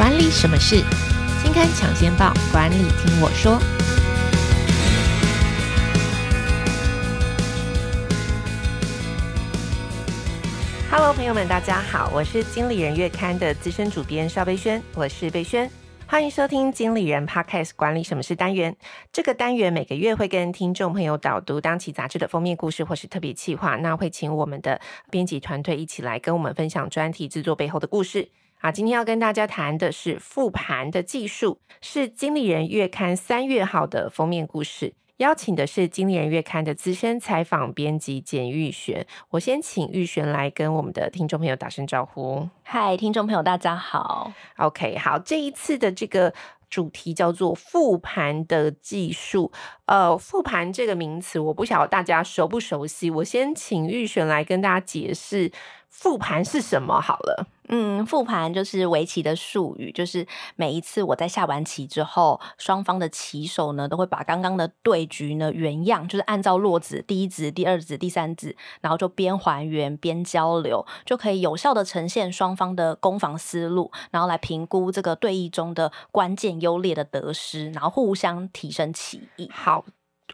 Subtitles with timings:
[0.00, 0.76] 管理什么事？
[1.42, 3.60] 金刊抢先报，管理听我说。
[10.90, 15.70] Hello，朋友们，大家好，我是经理人月刊的资深主编邵贝萱，我是贝萱，
[16.06, 18.74] 欢迎收听经理人 Podcast 管理什么事单元。
[19.12, 24.80] 这个单元每个月会跟听众朋友导读当期杂志的封面故事或是特别企划，那会请我们的
[25.10, 28.30] 编辑团队一起来跟我们分享专题制作背后的故事。
[28.62, 34.92] 好，今天要跟大家谈的是复盘的技术，是经理人月刊三月号的封面故事。
[35.16, 39.06] 邀请的是经理人月刊的资深采访编辑简玉璇。
[39.30, 42.50] 我先请玉璇来跟我们的听众朋友打声招呼。
[42.62, 44.30] 嗨，听众朋友，大家好。
[44.58, 46.34] OK，好，这一次的这个
[46.68, 49.50] 主题叫做复盘的技术。
[49.86, 53.10] 呃，复盘这个名词，我不晓得大家熟不熟悉。
[53.10, 55.50] 我先请玉璇来跟大家解释
[55.90, 57.46] 复盘是什么好了。
[57.72, 60.26] 嗯，复盘就是围棋的术语，就是
[60.56, 79.48] 每一次我在下完棋之后，双方的棋手呢都会把刚刚的对局呢原样，就是按照落子第一子、第二子、第三子，然后就边还原边交流，就可以有效的呈现双方的攻防思路，然后来评估这个对弈中的关键优劣的得失，然后互相提升棋艺。
[79.52, 79.84] 好。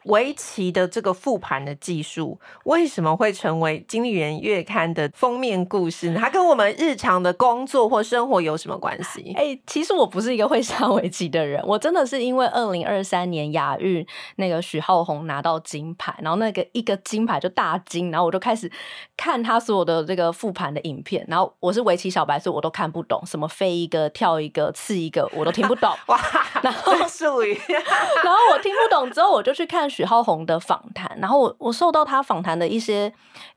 [0.04, 6.20] 围棋的这个复盘的技术为什么会成为经理人月刊的封面故事呢？
[6.20, 9.32] 它跟我们日常的工作或生活有什么关系？
[9.36, 18.70] 哎、欸，其实我不是一个会下围棋的人，我真的是因为二零二三年亚运那个许浩宏拿到金牌，然后那个一个金牌就大金，然后我就开始
[19.16, 25.90] 看他所有的这个复盘的影片，然后我是围棋小白，所以我都看不懂，什么飞一个、跳一个、刺一个，我都听不懂。
[26.08, 26.20] 哇，
[26.62, 29.85] 然后术语， 然后我听不懂之后，我就去看。
[29.88, 33.12] 许浩鋐的访谈，然后我我受到他访谈的一些，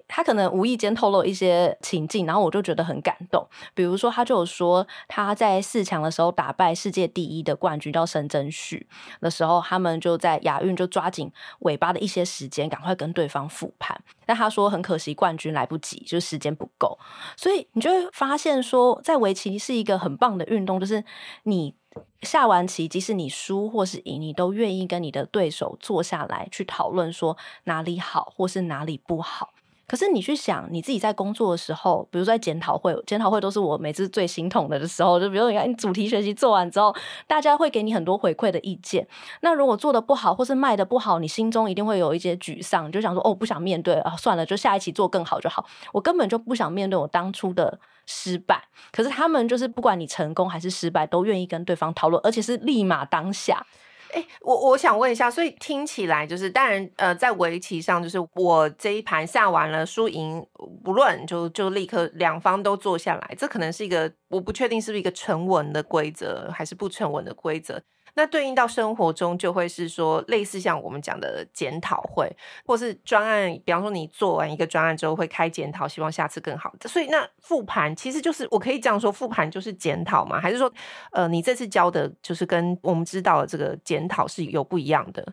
[0.07, 3.47] 他可能无意间透露一些情境，然后我就觉得很感动。
[3.73, 8.85] 比如说，他就有说他在四强的时候打败世界第一的冠军叫申真諝
[9.19, 13.99] 的时候，他们就在亚运就抓紧尾巴的一些时间，赶快跟对方复盘。
[14.25, 16.97] 但他说很可惜，冠军来不及，就是时间不够。
[17.35, 21.03] 所以你就会发现说，在围棋是一个很棒的运动，就是
[21.43, 21.75] 你。
[22.21, 29.49] 下完棋，即使你输或是赢，你都愿意跟你的对手坐下来去讨论，说哪里好或是哪里不好。
[29.87, 35.19] 可是你去想，你自己在工作的时候，比如说在检讨会，检讨会都是我每次最心痛的的时候。
[35.19, 36.95] 就比如你看，你主题学习做完之后，
[37.25, 39.07] 大家会给你很多回馈的意见。
[39.41, 45.65] 那如果做得不好或是卖得不好，你心中一定会有一些沮丧，就想说哦，不想面对啊，算了，就下一期做更好就好。
[45.91, 47.79] 我根本就不想面对我当初的
[48.11, 48.59] 失败。
[48.91, 53.63] 可是他们就是不管你成功还是失败，都愿意跟对方讨论，而且是立马当下。
[54.11, 60.43] 哎、我我想问一下，所以听起来就是，当然，呃，在围棋上，就是我这一盘下完了，输赢
[60.83, 67.79] 不论，就就立刻两方都坐下来，这可能是一个，我不确定是不是一个成文的规则，还是不成文的规则。
[68.19, 72.29] 那对应到生活中，就会是说类似像我们讲的检讨会，
[72.65, 76.73] 或是专案，比方说你做完一个专案之后会开检讨，希望下次更好。
[76.85, 80.39] 所以那复盘其实就是我可以这样说，复盘就是检讨吗？
[80.39, 80.69] 还是说，
[81.11, 85.25] 呃，你这次教的就是跟我们知道的这个检讨是有不一样的？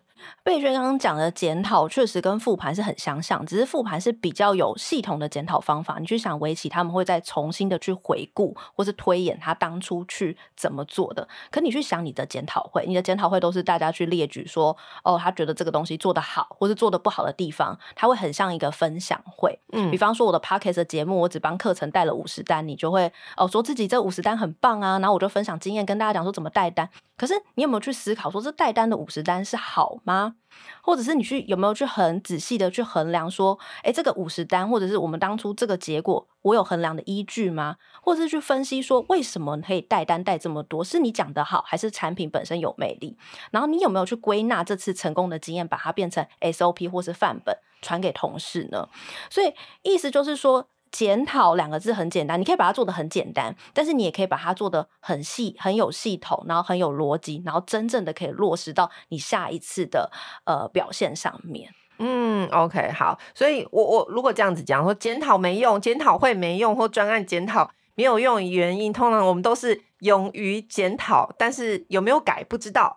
[0.43, 5.99] 贝轩刚刚讲的检讨确实跟复盘是很相像，只是复盘是比较有系统的检讨方法。
[5.99, 11.29] 你去想围棋，他们会再重新的去回顾或是推演他当初去怎么做的。
[11.51, 19.59] 可你去想你的检讨会，你的检讨会都是大家去列举说，哦，他觉得这个东西做得好，或是做得不好的地方，他会很像一个分享会。
[19.73, 26.89] 嗯，比方说我的 Podcast 的节目，我只帮课程带了五十单，你就会哦说自己这五十单很棒啊，然后我就分享经验跟大家讲说怎么带单。
[27.17, 30.35] 可是你有没有去思考说，这带单的五十单是好吗？
[30.83, 37.77] 或者是你去有没有去很仔细的去衡量说，诶，这个五十单或者是我们当初这个结果，我有衡量的依据吗？
[38.03, 40.84] 或者是去分析说，为什么可以带单带这么多？
[40.84, 43.16] 是你讲的好，还是产品本身有魅力？
[43.50, 48.89] 然后你有没有去归纳这次成功的经验，把它变成 SOP 或是范本传给同事呢？
[49.31, 49.53] 所以
[49.83, 50.69] 意思就是说。
[50.91, 60.10] 检讨两个字很简单，你可以把它做得很简单，但是你也可以把它做得很细、很有系统，然后很有逻辑，然后真正的可以落实到你下一次的
[60.45, 61.71] 呃表现上面。
[61.99, 72.95] 嗯，OK，好，所以我我如果这样子讲说检讨没用，检讨会没用，或专案检讨没有用原因，通常我们都是勇于检讨，但是有没有改不知道。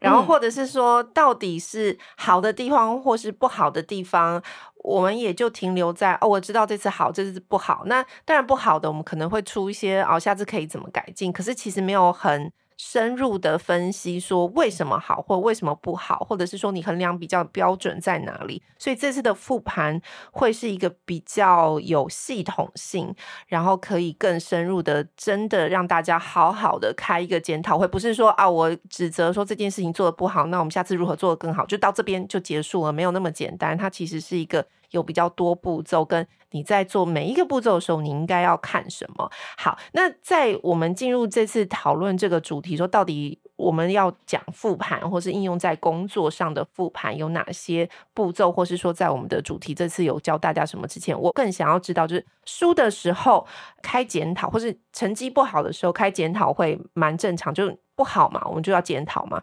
[0.00, 4.42] 然后，或者是说，到底是好的地方或是不好的地方，
[4.84, 7.82] 我们也就停留在哦，我知道这次好，这次不好。
[7.86, 11.32] 那当然不好的，我们可能会出一些哦，下次可以怎么改进。
[11.32, 12.52] 可是其实没有很。
[12.78, 18.62] 深入的分析说为什么好或为什么不好，或者是说你衡量比较标准在哪里？
[18.78, 23.14] 所以这次的复盘会是一个比较有系统性，
[23.48, 33.76] 然后可以更深入的，真的让大家好好的开一个检讨会，不是说啊我指责说这件事情做得不好，那我们下次如何做得更好，就到这边就结束了，没有那么简单。
[33.76, 34.64] 它其实是一个。
[34.90, 39.30] 有比较多步骤，跟你在做每一个步骤的时候，你应该要看什么？
[39.56, 53.46] 好，那在我们进入这次讨论这个主题，说到底我们要讲复盘，或是应用在工作上的复盘有哪些步骤，或是说在我们的主题这次有教大家什么之前，我更想要知道，就是输的时候
[53.82, 59.42] 开检讨，或是成绩不好的时候开检讨会蛮正常，就不好嘛，我们就要检讨嘛。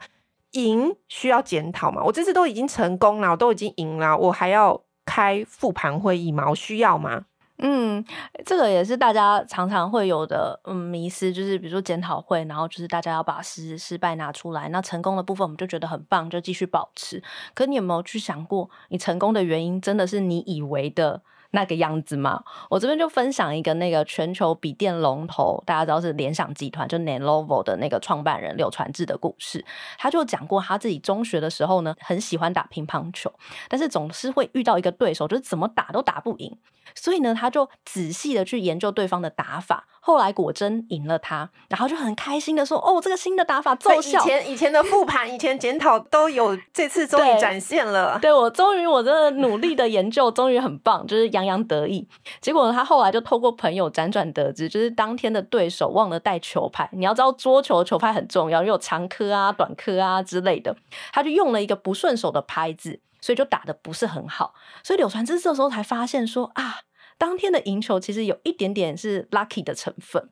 [0.53, 2.01] 赢需要检讨嘛？
[2.03, 4.81] 我这次都已经成功了，我都已经赢了，我还要。
[5.15, 6.53] 开复盘会议吗？
[6.53, 7.23] 需要吗？
[7.59, 8.03] 嗯，
[8.45, 17.23] 这个也是大家常常会有的嗯迷思，就是比如说检讨会，然后就是大家要把失失败拿出来，那成功的部分我们就觉得很棒，就继续保持。
[17.53, 21.21] 可你有没有去想过，你成功的原因真的是你以为的？
[21.55, 29.63] 那个样子吗，我这边就分享一个那个全球笔电龙头，大家知道是联想集团，就 Lenovo 的那个创办人柳传志的故事。
[29.97, 33.33] 他就讲过他自己中学的时候呢，很喜欢打乒乓球，
[33.69, 36.55] 但是总是会遇到一个对手，就是怎么打都打不赢，
[36.93, 39.87] 所以呢，他就仔细的去研究对方的打法。
[40.07, 48.19] 后来果真赢了他，然后就很开心的说：“哦，这个新的打法奏效。”以前以前的复盘、以前检讨都有，这次终于展现了。
[48.19, 52.07] 对，对我终于我真的努力的研究，终于很棒，就是洋洋得意。
[52.39, 56.87] 结果呢，他后来就透过朋友辗转得知，就是当天的对手忘了带球拍。
[56.91, 60.75] 你要知道，桌球球拍很重要，又有长颗啊、短颗啊之类的，
[61.11, 64.53] 他就用了一个不顺手的拍子，所以就打的不是很好。
[64.83, 66.81] 所以柳传志这时候才发现说啊。
[67.17, 70.29] 当天的赢球其实有一点点是 lucky 的成分。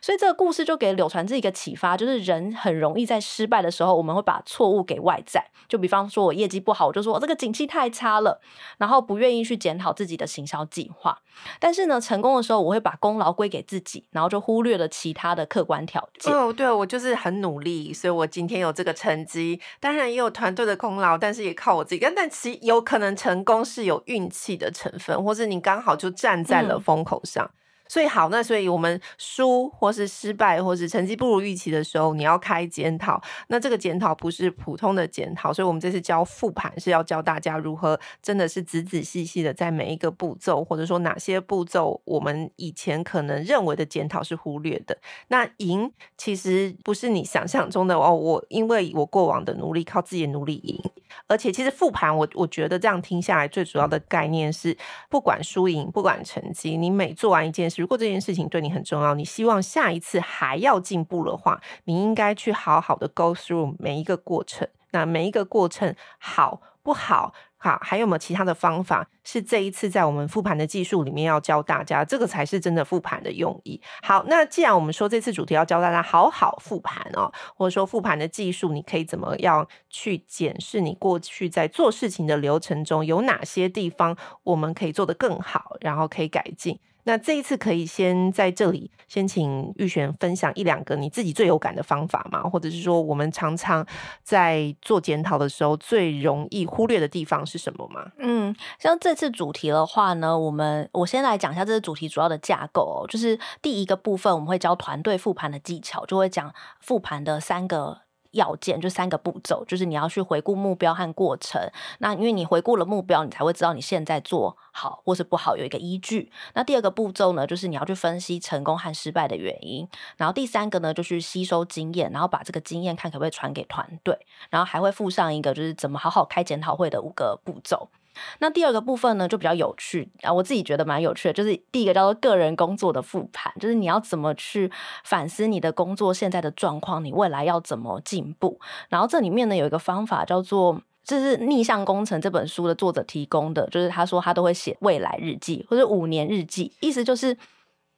[0.00, 5.44] 所以这个故事就给柳传志一个启发，就是人很容易在失败的时候，我们会把错误给外在。
[5.68, 8.40] 就比方说我业绩不好，我就说我这个景气太差了，
[8.78, 11.18] 然后不愿意去检讨自己的行销计划。
[11.58, 16.34] 但是呢，成功的时候，我会把功劳归给自己，然后就忽略了其他的客观条件。
[16.34, 19.60] 哦，对，我就是很努力，所以我今天有这个成绩。
[19.78, 22.00] 当然也有团队的功劳，但是也靠我自己。
[22.00, 27.44] 但但其实有可能成功是有运气的成分，或是你刚好就站在了风口上。
[27.44, 27.59] 嗯
[27.90, 33.20] 所以好，那所以我们输或是失败，或是成绩不如预期的时候，你要开检讨。
[33.48, 44.96] 那这个检讨不是普通的检讨，所以我们这次教复盘是要教大家如何真的是仔仔细细的在每一个步骤，或者说哪些步骤我们以前可能认为的检讨是忽略的。
[45.26, 50.80] 那赢其实不是你想象中的哦，我因为我过往的努力，靠自己的努力赢。
[51.26, 54.76] 而且其实复盘，我我觉得这样听下来，最主要的概念是，
[55.08, 57.79] 不管输赢，不管成绩，你每做完一件事。
[57.80, 64.68] 如果这件事情对你很重要，你希望下一次还要进步的话，你应该去好好的 go through 每一个过程。
[64.92, 67.32] 那每一个过程好不好？
[67.56, 69.06] 好，还有没有其他的方法？
[69.22, 73.80] 是这一次在我们复盘的技术里面要教大家，这个才是真的复盘的用意。
[74.02, 86.78] 好，那既然我们说这次主题要教大家好好复盘哦，或者说复盘的技术，你可以怎么样去检视你过去在做事情的流程中有哪些地方我们可以做得更好，然后可以改进。
[87.10, 92.40] 那这一次可以先在这里先请玉璇分享一两个你自己最有感的方法吗？
[92.44, 93.84] 或者是说我们常常
[94.22, 98.12] 在做检讨的时候最容易忽略的地方是什么吗？
[98.18, 108.02] 嗯，像这次主题的话呢，我们我先来讲一下这次主题主要的架构哦，就是第一个部分我们会教团队复盘的技巧，就会讲复盘的三个。
[108.32, 111.60] 要件就三个步骤，就是你要去回顾目标和过程。
[111.98, 116.30] 那因为你回顾了目标，你才会知道你现在做好或是不好，有一个依据。
[116.54, 119.88] 那第二个步骤呢，就是你要去分析成功和失败的原因。
[120.16, 124.18] 然后第三个呢，就是吸收经验，然后把这个经验看可不可以传给团队。
[124.48, 127.88] 然后还会附上一个就是怎么好好开检讨会的五个步骤。
[128.38, 134.70] 那第二个部分呢，就比较有趣啊，我自己觉得蛮有趣的，就是第一个叫做个人工作的复盘，就是你要怎么去
[135.04, 138.60] 反思你的工作现在的状况，你未来要怎么进步。
[138.88, 147.36] 然后这里面呢，有一个方法叫做，这是《逆向工程》这本书的作者提供的，就是他说他都会写未来日记或者五年日记，意思就是。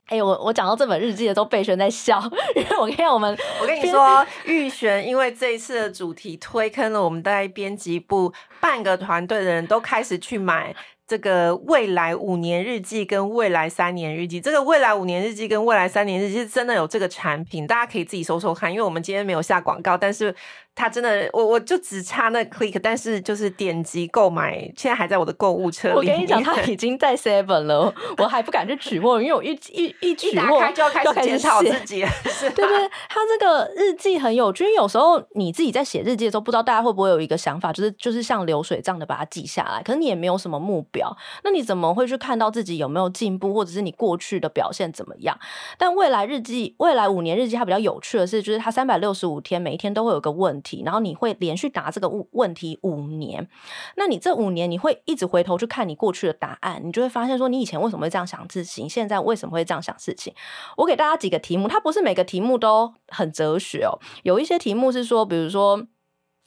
[0.06, 2.20] 哎、欸，我我讲到这本日记的时候，贝璇在笑，
[2.54, 10.74] 因为我看我们，我跟你说，玉璇因为这一次的主题推坑了我们大概编辑部半个团队的人都开始去买
[11.12, 20.34] 这个未来五年日记跟未来三年日记，这个未来五年日记跟未来三年日记真的有这个产品，大家可以自己搜搜看，因为我们今天没有下广告，但是。
[20.74, 25.94] 它真的，我我就只差那 click，但是就是点击购买，现在还在我的购物车里。
[25.94, 32.02] 我跟你讲，他 已经在 seven 了，我还不敢去取货，因为我一一一取货就要开始检讨自己。
[32.24, 41.01] 是对对，他这个日记很有趣，因为有时候你自己在写日记的时候，不知道大家会不会有一个想法，就是就是像流水账的把它记下来，可是你也没有什么目标，
[41.44, 45.38] 那你怎么会去看到自己有没有进步，或者是你过去的表现怎么样？
[45.78, 53.48] 但未来日记，未来五年日记，它比较有趣的是，就是它三百六十五天，每一天都会有个问题，然后你会连续答这个问题五年，
[53.96, 60.34] 那你这五年你会一直回头去看你过去的答案，你就会发现说，你以前为什么会这样想事情，现在为什么会这样想事情？
[60.76, 65.86] 我给大家几个题目，它不是每个题目都很哲学哦，有一些题目是说，比如说。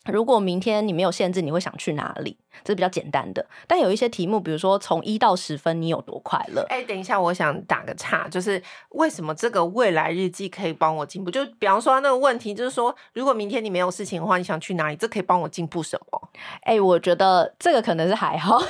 [0.05, 2.37] 如果明天你没有限制，你会想去哪里？
[2.63, 3.45] 这是比较简单的。
[3.67, 6.65] 但有一些题目，比如说从一到十分，你有多快乐？
[6.69, 11.29] 哎、欸，等一下，我想打个岔，就是为什么这个未来日记可以帮我进步？
[11.29, 14.95] 就比方说那个问题，就是说，如果明天你没有事情的话，你想去哪里？
[14.95, 16.29] 这可以帮我进步什么？
[16.61, 18.61] 哎、欸，我觉得这个可能是还好。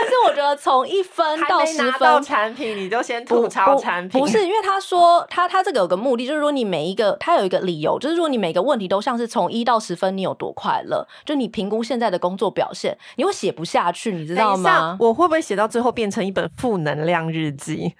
[0.00, 11.06] 但是我觉得从一分到十分，产品你就先吐槽产品，不是因为他说他他这个有个目的，就是说你每一个他有一个理由，就是说你每个问题都像是从一到十分，你有多快乐？
[11.24, 14.96] 就你评估现在的工作表现，你会写不下去，你知道吗？
[14.98, 17.94] 我会不会写到最后变成一本负能量日记？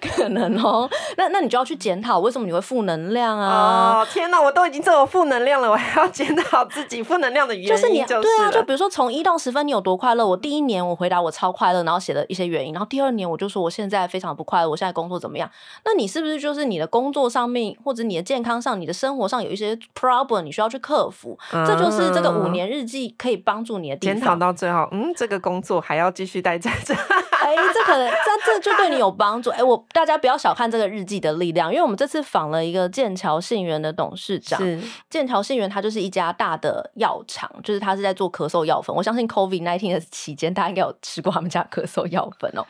[0.00, 4.00] 可能哦，那那你就要去检讨为什么你会负能量啊？
[4.00, 10.26] 哦天哪，我都已经这么负能量了，我还要检讨自己负能量的原因，就是你就是对啊，就比如说从一到十分，你有多快乐？
[10.26, 15.50] 我第一年我回答我超快乐，然后写了一些原因，然后第二年我就说我现在非常不快乐，我现在工作怎么样？
[15.84, 21.38] 那你是不是就是你的工作上面或者你的健康上、你的生活上有一些 problem，你需要去克服？
[21.52, 24.16] 嗯、这就是这个五年日记可以帮助你的地方。
[24.16, 26.94] 检讨到最后，嗯，这个工作还要继续待在这。
[27.38, 29.48] 哎，这可能这这就对你有帮助。
[29.50, 34.60] 哎，我大家不要小看这个日记的力量，因为我们这次访了一个剑桥信源的董事长。
[34.60, 38.94] 是剑桥信源，它就是一家大的药厂，就是他是在做咳嗽药粉。
[38.94, 42.64] 我相信 COVID-19 的期间，大家应该吃过他们家咳嗽药粉哦。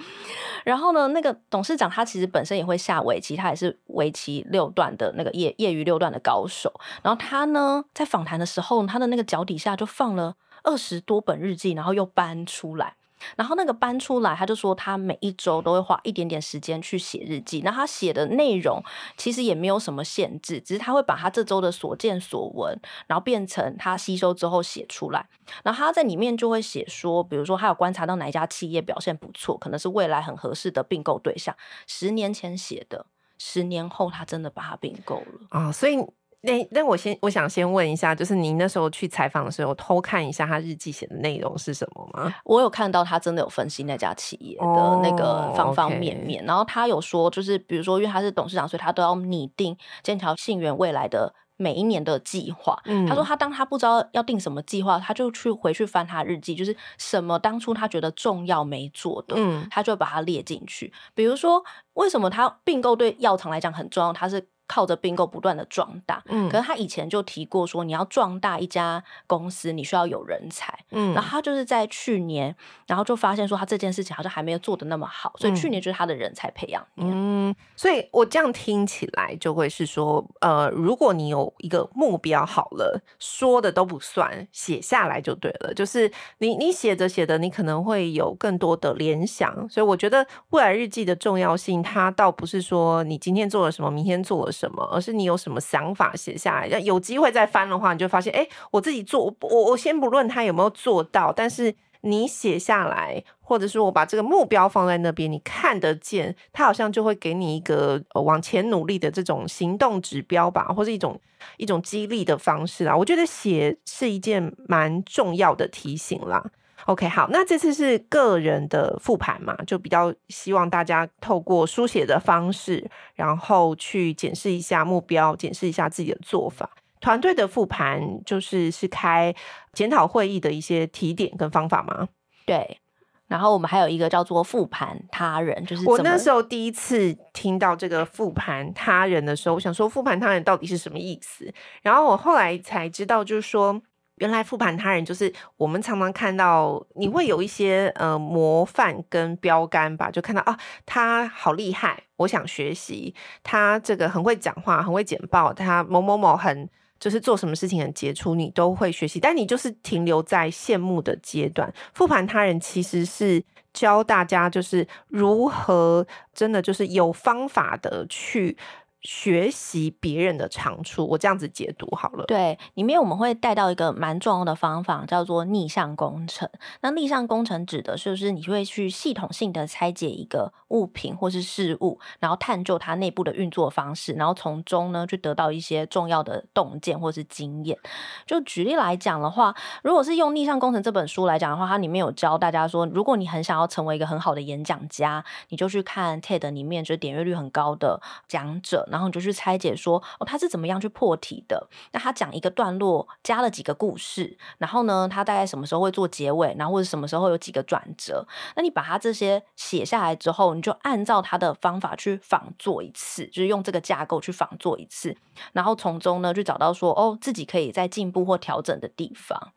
[0.64, 6.72] 然后呢，那个董事长他其实本身也会下围棋，他也是围棋六段的那个业业余六段的高手。
[7.02, 12.98] 然后他呢，在访谈的时候，他的那个脚底下就放了二十多本日记，然后又搬出来。
[13.37, 17.60] 然后那个搬出来，他就说他每一周都会花一点点时间去写日记。
[17.64, 18.82] 那他写的内容
[19.16, 25.28] 其实也没有什么限制，只是他会把他这周的所见所闻，然后变成他吸收之后写出来。
[25.62, 31.54] 然后他在里面就会写说，比如说他有观察到哪一家企业表现不错，可能是未来很合适的并购对象。
[31.87, 33.06] 十年前写的，
[33.38, 35.72] 十年后他真的把它并购了啊！
[35.72, 35.98] 所以。
[36.40, 42.33] 那那我先我想先问一下，就是您那时候去采访的时候，偷看一下他日记写的内容是什么吗？
[42.45, 46.49] 我有看到他真的有分析那家企业的那个方方面面，oh.
[46.50, 52.80] 然后他有说，就是比如说，因为他是董事长，所以他都要拟定剑桥信源未来的每一年的计划。
[52.85, 60.92] 嗯，他说他当他不知道要定什么计划，他就去回去翻他日记，就是什么当初他觉得重要没做的，嗯，他就把它列进去。
[61.16, 61.64] 比如说，
[61.95, 64.12] 为什么他并购对药厂来讲很重要？
[64.12, 64.47] 他是。
[64.68, 72.54] 靠着并购不断的壮大，嗯，可是他以前就提过说，你要壮大一家公司，你需要有人才，嗯，然后他就是在去年，
[72.87, 94.83] 然后就发现说他这件事情好像还没有做的那么好，所以去年就是他的人才培养年，嗯，所以我这样听起来就会是说，呃，如果你有一个目标好了，说的都不算，写下来就对了，就是你你写着写着，你可能会有更多的联想，所以我觉得未来日记的重要性，它倒不是说你今天做了什么，明天做了什么。
[94.93, 111.21] 而是你有什么想法写下来，要有机会再翻的话，你就发现，哎，我自己做，我我先不论他有没有做到，但是你写下来，或者是我把这个目标放在那边，你看得见，他好像就会给你一个往前努力的这种行动指标吧，或是一种
[111.57, 112.97] 一种激励的方式啊。
[112.97, 116.45] 我觉得写是一件蛮重要的提醒啦。
[116.88, 126.71] OK，好，那这次是个人的复盘嘛，就比较希望大家透过书写的方式，然后去检视一下目标，检视一下自己的做法。
[126.99, 129.35] 团队的复盘就是是开
[129.75, 132.09] 检讨会议的一些提点跟方法吗？
[132.47, 132.80] 对，
[133.26, 141.52] 然后我们还有一个叫做复盘他人，就是我那时候第一次听到这个复盘他人的时候，我想说复盘他人到底是什么意思？
[141.83, 143.83] 然后我后来才知道，就是说。
[144.20, 156.68] 原来复盘他人就是我们常常看到，你会有一些呃模范跟标杆吧，就看到啊，他好厉害，我想学习他这个很会讲话，很会简报，他某某某很
[157.00, 161.72] 就是做什么事情很杰出，你都会学习，但你就是停留在羡慕的阶段。
[161.94, 168.56] 复盘他人其实是教大家，就是如何真的就是有方法的去。
[169.02, 172.25] 学习别人的长处，我这样子解读好了。
[172.26, 176.50] 对，里面我们会带到一个蛮重要的方法，叫做逆向工程。
[176.81, 187.78] 那逆向工程指的是就是你会去系统性的拆解一个物品或是事物，然后探究它内部的运作方式，然后从中呢去得到一些重要的洞见或是经验。
[188.26, 198.87] 就举例来讲的话，如果是用逆向工程这本书来讲的话，它里面有教大家说，如果你很想要成为一个很好的演讲家，你就去看 TED 里面就是点阅率很高的讲者。
[198.90, 201.68] 然后你就去拆解说，哦，他是怎么样去破题的？
[201.92, 208.26] 那他讲一个段落，加了几个故事，然后呢，他大概什么时候会做结尾，然后或者什么时候有几个转折？
[208.57, 215.16] 那你把他这些写下来之后，你就按照他的方法去仿做一次，就是用这个架构去仿做一次，
[215.52, 219.52] 然后从中呢，去找到说，哦，自己可以再进步或调整的地方。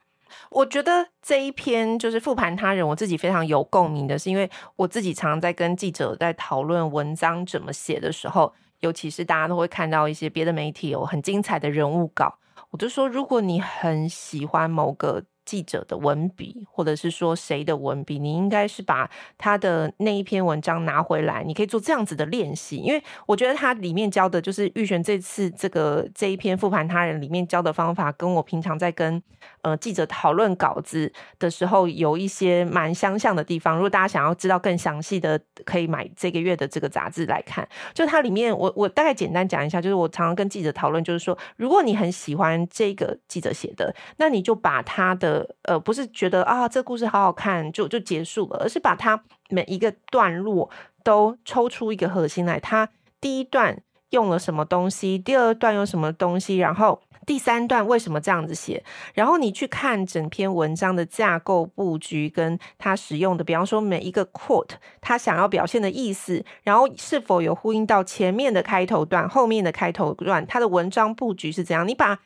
[0.49, 8.53] 我觉得这一篇就是复盘他人，我自己非常有共鸣的是，因为我自己常常在跟记者在讨论文章怎么写的时候。
[8.81, 12.37] 尤其是大家都会看到一些别的媒体有很精彩的人物稿，
[12.69, 15.23] 我就说，如果你很喜欢某个。
[15.51, 22.77] 记者的文笔，或者是说谁的文笔，你应该是把他的那一篇文章拿回来，你可以做这样子的练习。
[22.77, 29.21] 因为我觉得他里面教的，就是玉璇这次这个这一篇复盘他人里面教的方法，跟我平常在跟
[29.61, 33.75] 呃记者讨论稿子的时候有一些蛮相像的地方。
[33.75, 37.67] 如果大家想要知道更详细的，可以买这个月的这个杂志来看。
[37.93, 45.40] 就它里面，我我大概简单讲一下，就是我常常跟记者讨论，就是说，如果你很喜欢这个记者写的，那你就把他的。
[45.63, 50.69] 呃，不是觉得啊，这故事好好看就就结束了，而是把它每一个段落
[51.03, 52.59] 都抽出一个核心来。
[52.59, 58.83] 它第一段用了什么东西，第二段用什么东西，然后第三段为什么这样子写？
[59.13, 71.87] 然后你去看整篇文章的架构布局，跟他使用的，比方说每一个 quote，他想要表现的意思，然后是否有呼应到前面的开头段、后面的开头段，他的文章布局是怎样？
[71.87, 72.19] 你把。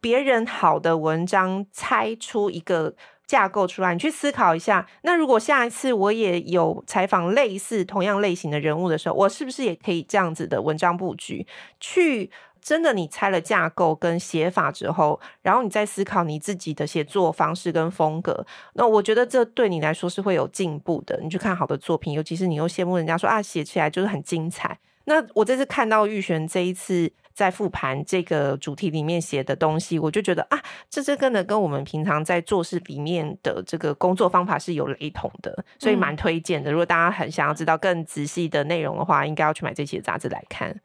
[0.00, 2.94] 别人好的文章拆出一个
[3.26, 4.86] 架构出来，你去思考一下。
[5.02, 11.46] 那如果下一次我也有采访类似同样类型的人物的时候，我是不是也可以这样子的文章布局？
[11.78, 12.30] 去
[12.62, 18.46] 真的你拆了架构跟写法之后，然后你再思考你自己的写作方式跟风格。
[18.74, 21.18] 那我觉得这对你来说是会有进步的。
[21.22, 24.78] 你去看好的作品，尤其是你又羡慕人家说啊，写起来就是很精彩。
[25.04, 27.12] 那我这次看到玉璇这一次。
[27.32, 36.70] 在复盘这个主题里面写的东西，我就觉得啊，这这个呢跟我们平常在做事里面的这个工作方法是有雷同的，所以蛮推荐的。
[36.70, 40.78] 如果大家很想要知道更仔细的内容的话，应该要去买这期的杂志来看。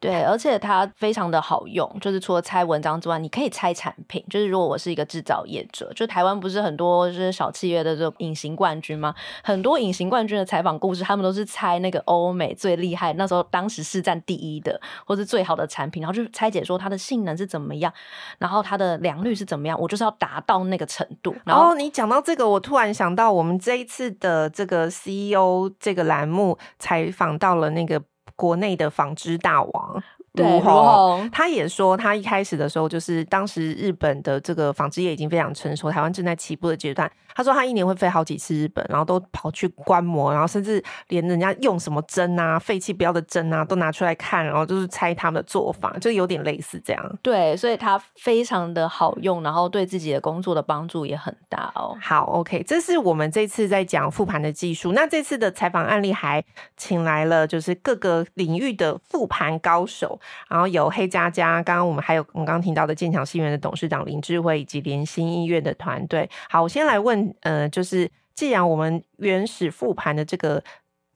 [0.00, 4.24] 对，而且它非常的好用，就是除了拆文章之外，你可以拆产品。
[4.30, 9.14] 就是如果我是一个制造业者，就台湾不是很多就是小企业的这种隐形冠军吗？
[9.44, 17.92] 很多隐形冠军的采访故事，他们都是拆那个欧美最厉害，那时候当时市占第一的，或是最好的产品，然后就拆解说它的性能是怎么样，
[18.38, 21.36] 然后它的良率是怎么样，我就是要达到那个程度。
[21.44, 28.00] 然后、你讲到这个，我突然想到，我们这一次的这个 CEO 这个栏目采访到了那个。
[28.40, 30.02] 国内的纺织大王。
[30.32, 37.10] 对，如虹，他也说，他一开始的时候，就是当时日本的这个纺织业已经非常成熟，台湾正在起步的阶段。
[37.34, 47.18] 他说他一年会飞好几次日本，然后都跑去观摩，然后甚至连人家用什么针啊、废弃不要的针啊，都拿出来看，然后就是猜他们的做法，就有点类似这样。
[47.22, 51.96] 对，所以他非常的好用，然后对自己的工作的帮助也很大哦。
[52.00, 54.92] 好，OK，这是我们这次在讲复盘的技术。
[54.92, 56.42] 那这次的采访案例还
[56.76, 60.18] 请来了就是各个领域的复盘高手。
[60.48, 66.28] 然后有黑佳佳，刚刚我们还有我们刚刚听到的建强信源的董事长林智慧，以及联心音乐的团队。
[66.48, 70.62] 好，我先来问，呃，就是既然我们原始复盘的这个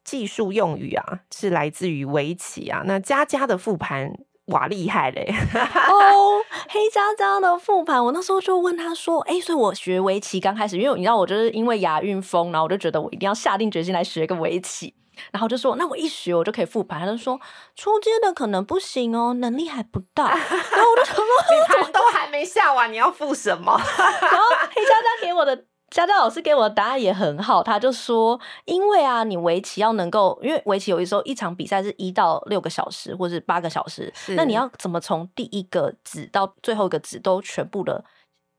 [0.05, 4.13] 技术用语啊，是来自于围棋啊，那佳佳的复盘
[4.47, 5.35] 哇厉害嘞！
[5.55, 14.95] 哦， 黑佳佳的复盘，我那时候就问他说，哎，所以我学围棋刚开始，因为你知道我就是因为亚运风，然后我就觉得我一定要下定决心来学个围棋。
[15.31, 16.99] 然后就说，那我一学我就可以复盘。
[16.99, 17.41] 他就说，
[17.77, 20.27] 初阶的可能不行哦，能力还不到。
[20.27, 23.81] 然后我就说，你盘都还没下完，你要复什么？
[23.97, 24.43] 然后
[24.75, 38.05] 黑佳佳给我的佳佳老师给我的答案也很好，他就说，因为啊，你围棋要能够，因为围棋有的时候一场比赛是一到六个小时，或是八个小时，那你要怎么从第一个子到最后一个子都全部的。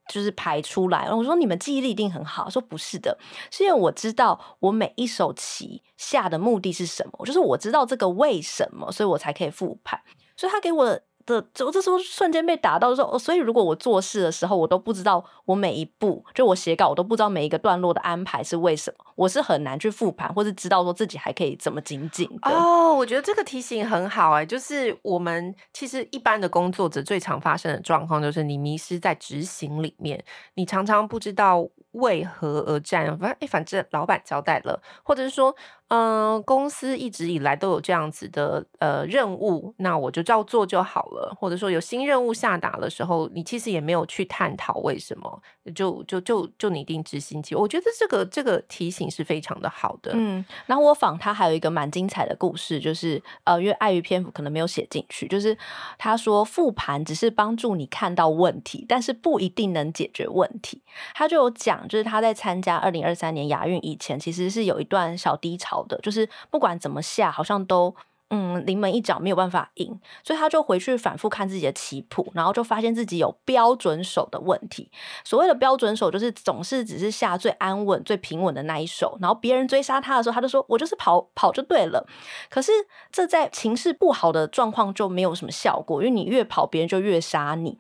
[0.08, 2.48] 就是排出来，我说你们记忆力一定很好。
[2.48, 3.18] 说不是的，
[3.50, 10.00] 是因为我知道我每一手棋下的目的是什么，就是我知道这个为什么，所以我才可以复盘。
[10.38, 22.52] 所以他给我的，就这时候瞬间被打到说，哦，所以如果我做事的时候，我都不知道我每一步，就我写稿，我都不知道每一个段落的安排是为什么，我是很难去复盘，或是知道说自己还可以怎么紧紧的。
[22.52, 35.56] 哦，我觉得这个提醒很好哎、就是我们其实一般的工作者最常发生的状况，就是你迷失在执行里面，你常常不知道为何而战，反正哎，反正老板交代了，或者是说。
[35.90, 41.32] 嗯、呃，公司一直以来都有这样子的呃任务，那我就照做就好了。
[41.40, 45.40] 或者说有新任务下达的时候，你其实也没有去探讨为什么，
[45.76, 47.54] 就就就就拟定执行期。
[47.54, 50.12] 我觉得这个这个提醒是非常的好的。
[50.16, 55.56] 嗯，然后我访他还有一个蛮精彩的故事，就是呃，因为碍于篇幅可能没有写进去，就是
[56.00, 60.82] 他说复盘只是帮助你看到问题，但是不一定能解决问题。
[61.14, 65.86] 他就有讲，就是他在参加二零二三年亚运以前，其实是有一段小低潮。
[65.88, 67.96] 的，就是不管怎么下，好像都
[68.30, 74.90] 嗯临门一脚没有办法赢，所以他就回去反复看自己的棋谱，然后就发现自己有标准手的问题。
[75.24, 82.06] 所谓的标准手，就是总是只是下最安稳、最平稳的那一手，然后别人追杀他的时候，他就说：“我就是跑跑就对了。”
[82.50, 82.72] 可是
[83.12, 87.78] 这在情势不好的状况就没有什么效果，因为你越跑，别人就越杀你。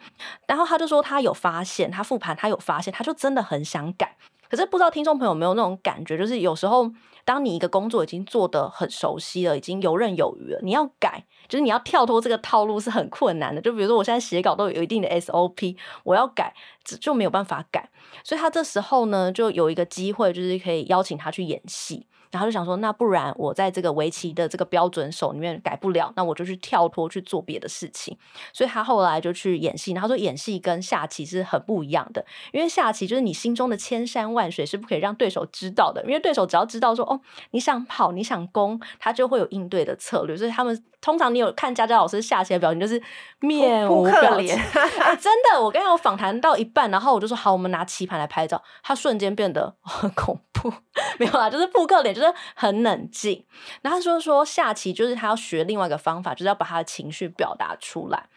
[0.47, 4.15] 然后他就说他有发现，他复盘他有发现，他就真的很想改。
[4.47, 6.91] 可是不知道听众朋友有没有那种感觉，就是有时候。
[7.25, 13.59] 当你一个工作已经做得很熟悉了，已经游刃有余了，你要改，就是你要跳脱这个套路是很困难的。
[13.59, 16.53] 就比如说，我现在写稿都有一定的 SOP，我要改
[17.01, 17.89] 就没有办法改。
[18.23, 22.05] 所以他这时候呢，就有一个机会，就是可以邀请他去演戏。
[22.35, 28.17] 然后就想说，那不然我在这个围棋的这个标准手里面改不了，那我就去跳脱去做别的事情。
[28.51, 29.93] 所以他后来就去演戏。
[29.93, 37.21] 他说演戏跟下棋是很不一样的，因为下棋就是你心中的千山万水是不可以让对手知道的，因为对手只要知道说哦，
[37.51, 40.35] 你想跑你想攻，他就会有应对的策略。
[40.35, 42.99] 所以他们通常你有看佳佳老师下棋的表情，就是
[43.39, 44.57] 面无表情。
[44.57, 50.73] 哎，真的，我刚刚有访谈到一半，然后我就说好，我们拿棋盘来拍照，他瞬间变得很恐怖。
[51.19, 53.45] 没有啦，就是扑克脸，就是很冷静。
[53.83, 58.27] 然后他说说下棋就是他要学另外一个方法，就是要把他的情绪表达出来。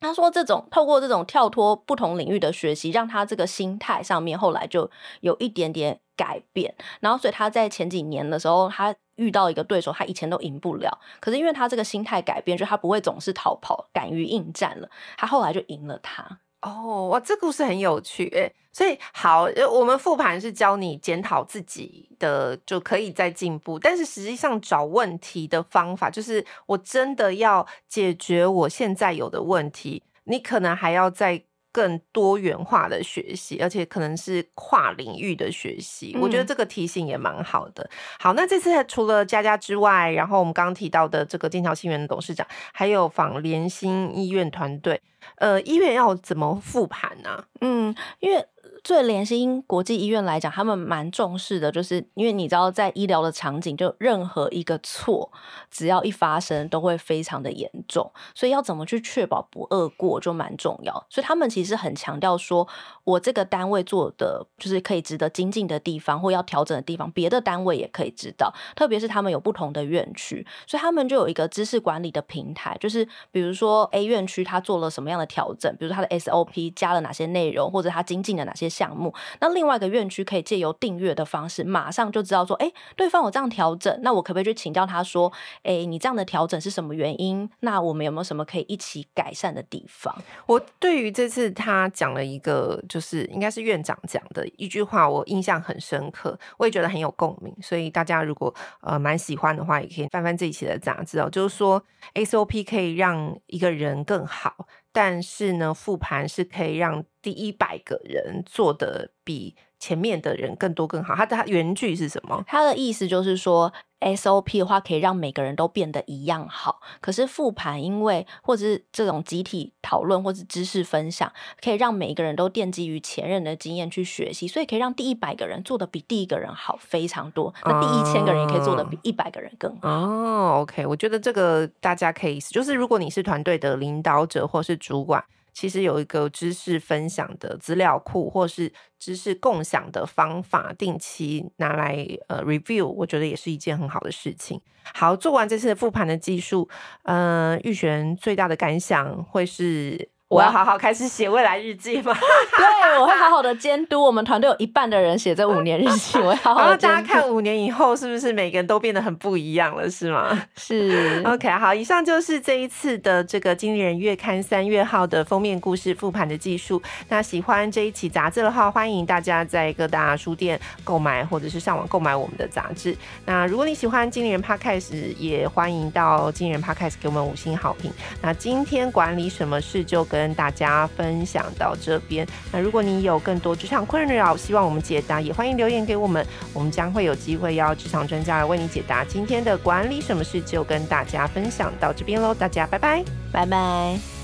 [0.00, 6.74] 他说这种透过这种跳脱不同领域的学习，让他这个心态上面后来就有一点点改变。
[7.00, 10.98] 然后所以他在前几年的时候，他遇到一个对手，他以前都赢不了。
[11.20, 14.88] 可是因为他这个心态改变，就他不会总是逃跑，敢于应战了。
[15.18, 16.40] 他后来就赢了他。
[16.62, 18.52] 哦，哇，这故事很有趣诶。
[18.72, 23.78] 所以好，我们复盘是教你检讨自己的，就可以再进步。
[23.78, 36.16] 但是实际上找问题的方法，就是我真的要解决我现在有的问题，你可能还要再更多元化的学习，而且可能是跨领域的学习。
[36.20, 37.82] 我觉得这个提醒也蛮好的。
[37.84, 45.00] 嗯、好，那这次除了佳佳之外，然后我们刚刚提到的这个剑桥新源的董事长，还有访联新医院团队。
[45.36, 47.44] 呃，医院要怎么复盘呢？
[47.60, 48.44] 嗯，因为。
[48.82, 55.30] 最联心国际医院来讲，他们蛮重视的，就是因为你知道，在医疗的场景，就任何一个错，
[55.70, 61.06] 只要一发生，都会非常的严重，所以要怎么去确保不恶过，就蛮重要。
[61.10, 62.66] 所以他们其实很强调说，
[63.04, 68.52] 我这个单位做的就是可以值得精进的地方，或要调整的地方，别的单位也可以知道。
[68.74, 78.69] 特别是他们有不同的院区，所以他们就有一个知识管理的平台，就是比如说 A 院区他做了什么样的调整，比如说他的 SOP 加了哪些内容，或者他精进了哪些。
[78.70, 85.32] 项目，那另外一个院区可以借由订阅的方式，马上就知道说，哎，对方有这样调整，那我可不可以去请教他说，
[85.64, 87.50] 哎，你这样的调整是什么原因？
[87.60, 90.14] 那我们有没有什么可以一起改善的地方？
[90.46, 97.52] 我对于这次他讲了一个，就是应该是院长讲的一句话，我印象很深刻，我也觉得很有共鸣。
[97.60, 101.28] 所以大家如果呃蛮喜欢的话，也可以翻翻这一期的杂志哦。
[101.28, 101.82] 就是说
[102.14, 104.66] ，SOP 可以让一个人更好。
[104.92, 111.16] 但是呢，复盘是可以让第一百个人做的比前面的人更多更好。
[111.16, 112.44] 他的原句是什么？
[112.46, 113.72] 他的意思就是说。
[114.00, 121.30] SOP 的话可以让每个人都变得一样好，可是复盘因为或者是这种集体讨论或者是知识分享，
[121.62, 127.52] 可以让每一个人都奠基于前人的经验去学习，所以可以让第一百个人做的比第一个人好非常多。
[127.62, 129.90] 那第一千个人也可以做的比一百个人更好。
[129.90, 135.22] 哦，OK，我觉得这个大家可以，就是如果你是团队的领导者或是主管。
[135.52, 144.60] 其实有一个知识分享的资料库，或是知识共享的方法，定期拿来呃 review，我觉得也是一件很好的事情。
[144.94, 146.68] 好，做完这次的复盘的技术，
[147.02, 152.14] 嗯，玉璇最大的感想会是我要好好开始写未来日记吗？
[152.56, 156.94] 对，我会好好的监督我们团队有一半的人写这五年日记， 我会好好的监督。
[156.94, 160.40] 然后大家看五年以后是不是每个人都变得很不一样了，是吗？
[160.56, 161.20] 是。
[161.26, 166.80] OK，好，以上就是这一次的这个《经理人月刊》三月号的封面故事复盘的技术。
[167.08, 172.96] 那喜欢这一期杂志的话，欢迎大家在各大书店购买，或者是上网购买我们的杂志。
[173.26, 177.90] 那如果你喜欢《经理人 Podcast》，也欢迎到《经理人 Podcast》给我们五星好评。
[178.22, 182.26] 那今天管理什么事就跟大家分享到这边。
[182.52, 189.02] 那如果你有更多职场困扰，希望我们解答，也欢迎留言给我们，我们将会有机会邀职场专家来为你解答。
[189.02, 193.02] 今天的管理什么事就跟大家分享到这边喽，大家拜拜，
[193.32, 194.19] 拜拜。